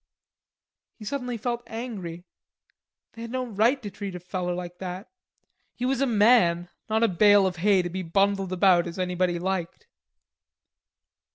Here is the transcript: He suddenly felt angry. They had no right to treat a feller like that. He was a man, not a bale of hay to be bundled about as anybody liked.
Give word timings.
He 0.97 1.05
suddenly 1.05 1.37
felt 1.37 1.61
angry. 1.67 2.25
They 3.13 3.21
had 3.21 3.29
no 3.29 3.45
right 3.45 3.79
to 3.83 3.91
treat 3.91 4.15
a 4.15 4.19
feller 4.19 4.55
like 4.55 4.79
that. 4.79 5.05
He 5.75 5.85
was 5.85 6.01
a 6.01 6.07
man, 6.07 6.69
not 6.89 7.03
a 7.03 7.07
bale 7.07 7.45
of 7.45 7.57
hay 7.57 7.83
to 7.83 7.89
be 7.91 8.01
bundled 8.01 8.51
about 8.51 8.87
as 8.87 8.97
anybody 8.97 9.37
liked. 9.37 9.85